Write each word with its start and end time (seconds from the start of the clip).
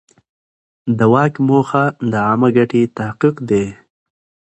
د 0.97 0.99
واک 1.13 1.33
موخه 1.47 1.83
د 2.11 2.13
عامه 2.27 2.49
ګټې 2.57 2.81
تحقق 2.97 3.35
دی. 3.49 3.65